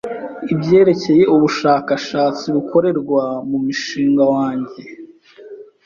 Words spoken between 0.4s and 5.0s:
ibyerekeye ubushakashatsi bukorerwa mu mushinga wanjye